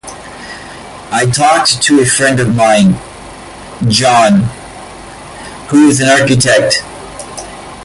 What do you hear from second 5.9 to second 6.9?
an architect.